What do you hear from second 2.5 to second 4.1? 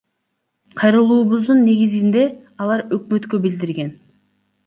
алар Өкмөткө билдирген.